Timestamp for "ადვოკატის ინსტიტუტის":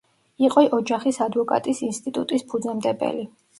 1.27-2.49